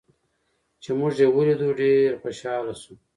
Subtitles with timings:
[0.81, 2.93] چې موږ یې ولیدو، ډېر خوشحاله شو.